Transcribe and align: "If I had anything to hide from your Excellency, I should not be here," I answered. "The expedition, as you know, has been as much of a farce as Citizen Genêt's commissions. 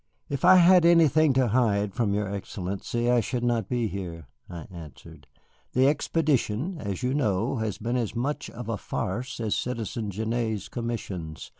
"If 0.29 0.43
I 0.43 0.55
had 0.55 0.83
anything 0.83 1.31
to 1.33 1.49
hide 1.49 1.93
from 1.93 2.11
your 2.11 2.27
Excellency, 2.27 3.11
I 3.11 3.19
should 3.19 3.43
not 3.43 3.69
be 3.69 3.87
here," 3.87 4.29
I 4.49 4.63
answered. 4.71 5.27
"The 5.73 5.87
expedition, 5.87 6.79
as 6.79 7.03
you 7.03 7.13
know, 7.13 7.57
has 7.57 7.77
been 7.77 7.97
as 7.97 8.15
much 8.15 8.49
of 8.49 8.67
a 8.67 8.77
farce 8.77 9.39
as 9.39 9.53
Citizen 9.53 10.09
Genêt's 10.09 10.69
commissions. 10.69 11.49